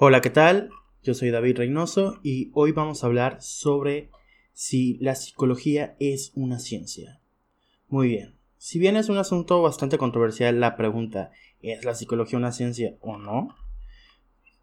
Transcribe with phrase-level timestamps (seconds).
[0.00, 0.70] Hola, ¿qué tal?
[1.02, 4.10] Yo soy David Reynoso y hoy vamos a hablar sobre
[4.52, 7.20] si la psicología es una ciencia.
[7.88, 11.32] Muy bien, si bien es un asunto bastante controversial la pregunta
[11.62, 13.56] ¿es la psicología una ciencia o no?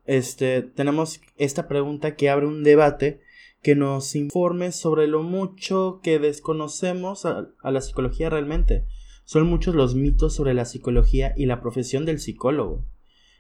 [0.06, 3.20] Este, tenemos esta pregunta que abre un debate
[3.62, 8.86] que nos informe sobre lo mucho que desconocemos a, a la psicología realmente.
[9.26, 12.86] Son muchos los mitos sobre la psicología y la profesión del psicólogo.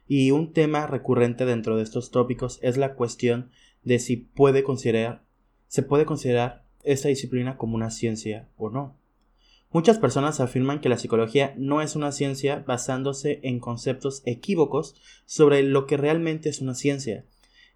[0.07, 3.49] Y un tema recurrente dentro de estos tópicos es la cuestión
[3.83, 5.23] de si puede considerar,
[5.67, 8.97] se puede considerar esta disciplina como una ciencia o no.
[9.71, 15.63] Muchas personas afirman que la psicología no es una ciencia basándose en conceptos equívocos sobre
[15.63, 17.25] lo que realmente es una ciencia.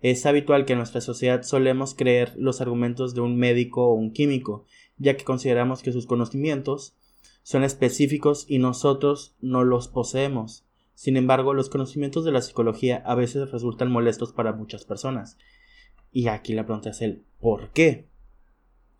[0.01, 4.13] Es habitual que en nuestra sociedad solemos creer los argumentos de un médico o un
[4.13, 4.65] químico,
[4.97, 6.95] ya que consideramos que sus conocimientos
[7.43, 10.68] son específicos y nosotros no los poseemos.
[10.99, 15.37] Sin embargo, los conocimientos de la psicología a veces resultan molestos para muchas personas.
[16.11, 18.09] Y aquí la pregunta es el ¿por qué?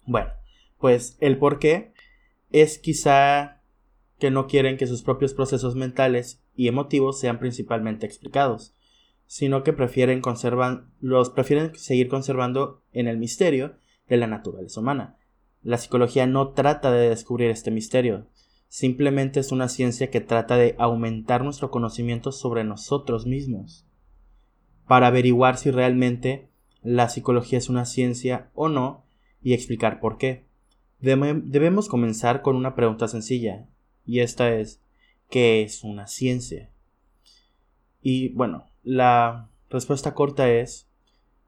[0.05, 0.29] Bueno,
[0.79, 1.91] pues el por qué
[2.53, 3.61] es quizá
[4.17, 8.73] que no quieren que sus propios procesos mentales y emotivos sean principalmente explicados,
[9.25, 10.21] sino que prefieren
[11.01, 13.75] los prefieren seguir conservando en el misterio
[14.07, 15.17] de la naturaleza humana.
[15.63, 18.25] La psicología no trata de descubrir este misterio,
[18.69, 23.87] Simplemente es una ciencia que trata de aumentar nuestro conocimiento sobre nosotros mismos,
[24.87, 26.49] para averiguar si realmente
[26.83, 29.03] la psicología es una ciencia o no
[29.41, 30.45] y explicar por qué.
[30.99, 33.67] Debemos comenzar con una pregunta sencilla,
[34.05, 34.81] y esta es,
[35.29, 36.69] ¿qué es una ciencia?
[38.01, 40.87] Y bueno, la respuesta corta es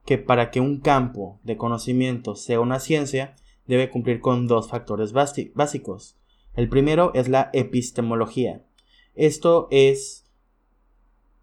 [0.05, 3.35] que para que un campo de conocimiento sea una ciencia,
[3.67, 6.17] debe cumplir con dos factores básicos.
[6.55, 8.63] El primero es la epistemología.
[9.15, 10.21] Esto es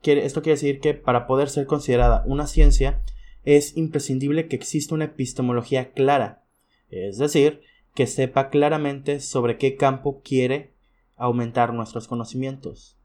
[0.03, 3.03] esto quiere decir que para poder ser considerada una ciencia
[3.45, 6.45] es imprescindible que exista una epistemología clara,
[6.91, 7.63] es decir,
[7.95, 10.73] que sepa claramente sobre qué campo quiere
[11.17, 12.97] aumentar nuestros conocimientos.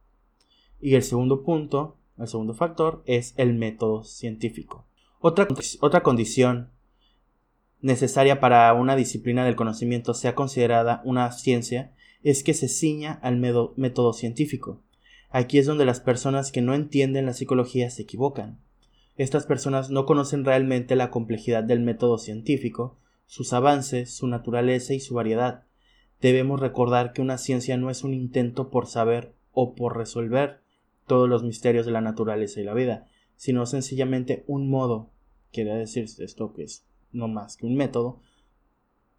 [0.79, 4.85] Y el segundo punto, el segundo factor, es el método científico.
[5.19, 5.47] Otra,
[5.79, 6.69] otra condición
[7.83, 11.91] necesaria para una disciplina del conocimiento sea considerada una ciencia
[12.23, 13.37] es que se ciña al
[13.75, 14.81] método científico.
[15.29, 18.57] Aquí es donde las personas que no entienden la psicología se equivocan.
[19.17, 25.01] Estas personas no conocen realmente la complejidad del método científico, sus avances, su naturaleza y
[25.01, 25.65] su variedad.
[26.21, 30.61] Debemos recordar que una ciencia no es un intento por saber o por resolver
[31.05, 35.09] todos los misterios de la naturaleza y la vida, sino sencillamente un modo,
[35.51, 38.19] quiere decir esto que es no más que un método,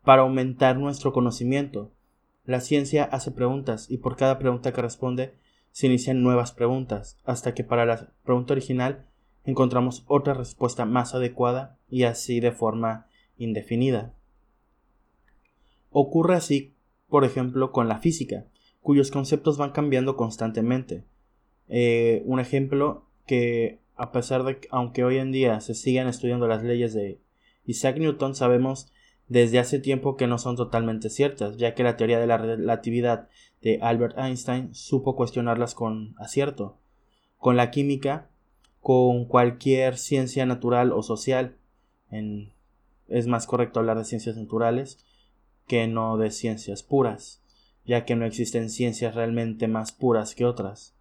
[0.02, 1.92] para aumentar nuestro conocimiento.
[2.44, 5.34] La ciencia hace preguntas y por cada pregunta que responde
[5.72, 9.06] se inician nuevas preguntas, hasta que para la pregunta original
[9.44, 13.06] encontramos otra respuesta más adecuada y así de forma
[13.38, 14.14] indefinida.
[15.90, 16.74] Ocurre así,
[17.08, 18.46] por ejemplo, con la física,
[18.80, 21.04] cuyos conceptos van cambiando constantemente.
[21.68, 26.46] Eh, un ejemplo que, a pesar de que, aunque hoy en día se sigan estudiando
[26.46, 27.18] las leyes de
[27.66, 28.92] Isaac Newton sabemos
[29.28, 33.28] desde hace tiempo que no son totalmente ciertas, ya que la teoría de la relatividad
[33.62, 36.76] de Albert Einstein supo cuestionarlas con acierto.
[37.38, 38.28] Con la química,
[38.80, 41.56] con cualquier ciencia natural o social,
[43.08, 45.04] es más correcto hablar de ciencias naturales
[45.66, 47.42] que no de ciencias puras,
[47.86, 50.94] ya que no existen ciencias realmente más puras que otras.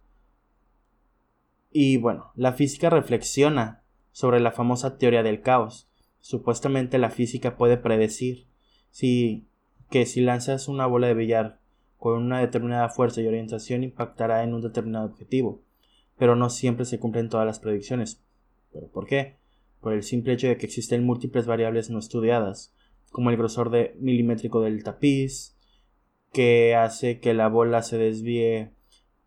[1.70, 3.82] Y bueno, la física reflexiona
[4.12, 5.88] sobre la famosa teoría del caos,
[6.24, 8.46] Supuestamente la física puede predecir
[8.90, 9.46] si
[9.90, 11.60] que si lanzas una bola de billar
[11.98, 15.60] con una determinada fuerza y orientación impactará en un determinado objetivo,
[16.16, 18.22] pero no siempre se cumplen todas las predicciones.
[18.72, 19.36] ¿Pero por qué?
[19.82, 22.74] Por el simple hecho de que existen múltiples variables no estudiadas,
[23.10, 25.54] como el grosor de milimétrico del tapiz,
[26.32, 28.70] que hace que la bola se desvíe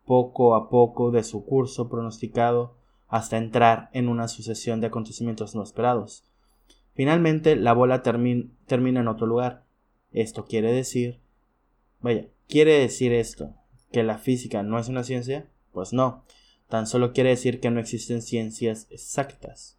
[0.04, 2.74] poco a poco de su curso pronosticado
[3.06, 6.27] hasta entrar en una sucesión de acontecimientos no esperados.
[6.98, 8.50] Finalmente, la bola termina
[9.00, 9.62] en otro lugar.
[10.10, 11.20] Esto quiere decir...
[12.00, 13.54] Vaya, ¿quiere decir esto
[13.92, 15.46] que la física no es una ciencia?
[15.70, 16.24] Pues no,
[16.68, 19.78] tan solo quiere decir que no existen ciencias exactas,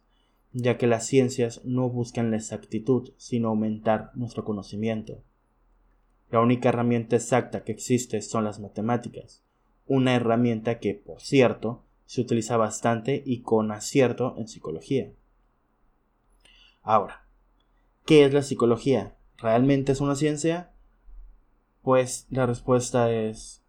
[0.54, 5.22] ya que las ciencias no buscan la exactitud, sino aumentar nuestro conocimiento.
[6.30, 9.44] La única herramienta exacta que existe son las matemáticas,
[9.86, 15.12] una herramienta que, por cierto, se utiliza bastante y con acierto en psicología.
[16.92, 17.22] Ahora,
[18.04, 19.14] ¿qué es la psicología?
[19.38, 20.72] ¿Realmente es una ciencia?
[21.82, 23.62] Pues la respuesta es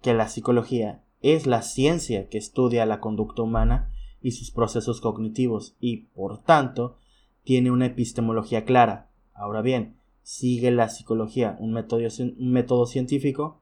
[0.00, 3.92] que la psicología es la ciencia que estudia la conducta humana
[4.22, 6.96] y sus procesos cognitivos y, por tanto,
[7.44, 9.10] tiene una epistemología clara.
[9.34, 13.60] Ahora bien, sigue la psicología un método, científico,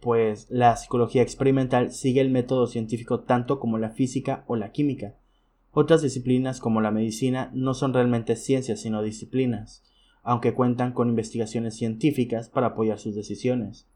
[0.00, 5.14] pues la psicología experimental sigue el método científico tanto como la física o la química.
[5.76, 9.82] Otras disciplinas como la medicina no son realmente ciencias sino disciplinas,
[10.22, 13.88] aunque cuentan con investigaciones científicas para apoyar sus decisiones.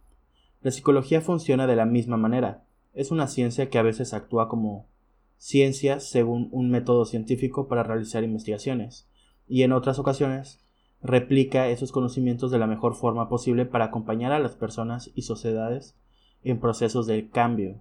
[0.61, 2.65] La psicología funciona de la misma manera.
[2.95, 4.89] Es una ciencia que a veces actúa como
[5.37, 9.09] ciencia según un método científico para realizar investigaciones,
[9.47, 10.61] y en otras ocasiones
[11.01, 15.95] replica esos conocimientos de la mejor forma posible para acompañar a las personas y sociedades
[16.43, 17.81] en procesos de cambio.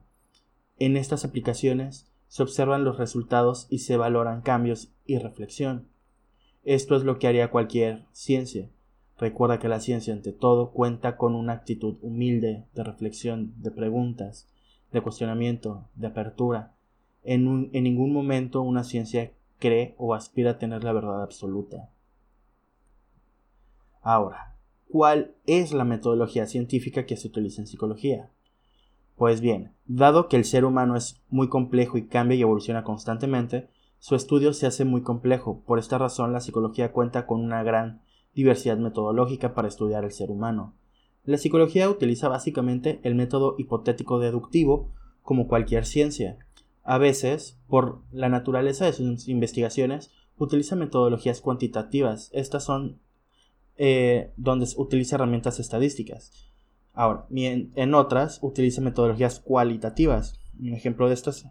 [0.77, 5.87] En estas aplicaciones se observan los resultados y se valoran cambios y reflexión.
[6.63, 8.69] Esto es lo que haría cualquier ciencia.
[9.17, 14.47] Recuerda que la ciencia ante todo cuenta con una actitud humilde de reflexión, de preguntas,
[14.91, 16.73] de cuestionamiento, de apertura.
[17.23, 21.89] En, en ningún momento una ciencia cree o aspira a tener la verdad absoluta.
[24.01, 24.55] Ahora,
[24.89, 28.29] ¿cuál es la metodología científica que se utiliza en psicología?
[29.17, 33.67] Pues bien, dado que el ser humano es muy complejo y cambia y evoluciona constantemente,
[33.97, 35.63] su estudio se hace muy complejo.
[35.65, 38.03] Por esta razón, la psicología cuenta con una gran
[38.35, 40.75] diversidad metodológica para estudiar el ser humano.
[41.23, 44.91] La psicología utiliza básicamente el método hipotético deductivo
[45.23, 46.37] como cualquier ciencia.
[46.83, 52.29] A veces, por la naturaleza de sus investigaciones, utiliza metodologías cuantitativas.
[52.33, 52.99] Estas son
[53.77, 56.46] eh, donde utiliza herramientas estadísticas.
[56.97, 60.41] Ahora, en otras utiliza metodologías cualitativas.
[60.59, 61.45] Un ejemplo de estas,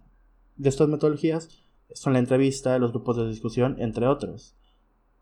[0.56, 1.62] de estas metodologías
[1.94, 4.56] son la entrevista, los grupos de discusión, entre otros.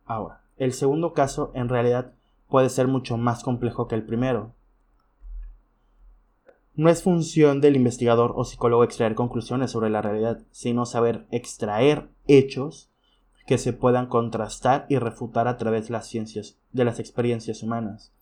[0.07, 2.15] Ahora, el segundo caso en realidad
[2.49, 4.55] puede ser mucho más complejo que el primero.
[6.75, 12.09] No es función del investigador o psicólogo extraer conclusiones sobre la realidad, sino saber extraer
[12.27, 12.91] hechos
[13.47, 18.15] que se puedan contrastar y refutar a través de las ciencias, de las experiencias humanas.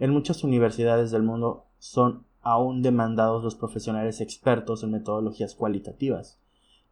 [0.00, 6.40] En muchas universidades del mundo son aún demandados los profesionales expertos en metodologías cualitativas,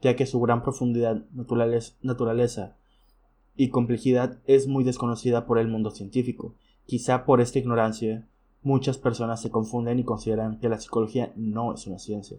[0.03, 1.25] ya que su gran profundidad,
[2.03, 2.77] naturaleza
[3.57, 6.55] y complejidad es muy desconocida por el mundo científico.
[6.85, 8.29] Quizá por esta ignorancia,
[8.63, 12.37] muchas personas se confunden y consideran que la psicología no es una ciencia.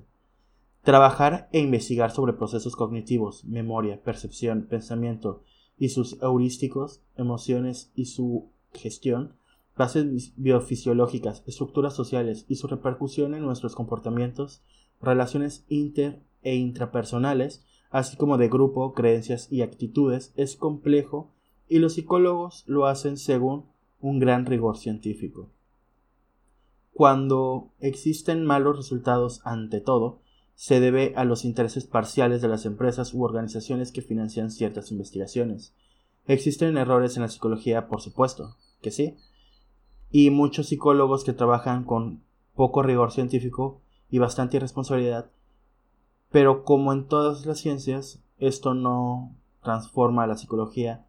[0.83, 5.41] Trabajar e investigar sobre procesos cognitivos, memoria, percepción, pensamiento
[5.79, 9.38] y sus heurísticos, emociones y su gestión,
[9.79, 14.61] bases biofisiológicas, estructuras sociales y su repercusión en nuestros comportamientos,
[15.01, 21.31] relaciones inter e intrapersonales, así como de grupo, creencias y actitudes, es complejo
[21.69, 23.67] y los psicólogos lo hacen según
[24.01, 25.49] un gran rigor científico.
[26.91, 30.19] Cuando existen malos resultados ante todo,
[30.55, 35.73] se debe a los intereses parciales de las empresas u organizaciones que financian ciertas investigaciones.
[36.25, 39.15] Existen errores en la psicología, por supuesto, que sí,
[40.11, 42.21] y muchos psicólogos que trabajan con
[42.55, 43.79] poco rigor científico
[44.09, 45.29] y bastante irresponsabilidad
[46.31, 51.05] pero como en todas las ciencias, esto no transforma a la psicología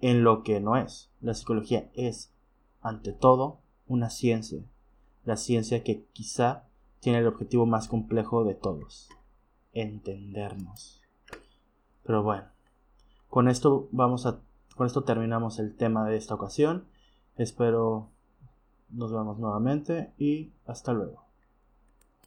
[0.00, 1.10] en lo que no es.
[1.20, 2.32] La psicología es,
[2.80, 4.62] ante todo, una ciencia.
[5.24, 6.64] La ciencia que quizá
[7.00, 9.10] tiene el objetivo más complejo de todos.
[9.74, 11.02] Entendernos.
[12.04, 12.44] Pero bueno,
[13.28, 14.40] con esto vamos a
[14.76, 16.86] con esto terminamos el tema de esta ocasión.
[17.36, 18.08] Espero
[18.94, 21.23] nos vemos nuevamente y hasta luego.